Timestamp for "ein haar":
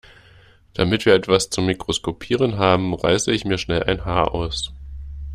3.83-4.33